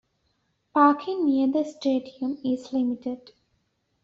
[0.73, 3.33] Parking near the stadium is limited.